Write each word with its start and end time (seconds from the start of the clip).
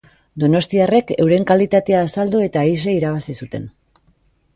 Donostiarrek 0.43 1.11
euren 1.25 1.45
kalitatea 1.51 1.99
azaldu 2.05 2.41
eta 2.47 2.65
aise 2.71 2.95
irabazi 3.01 3.37
zuten. 3.45 3.69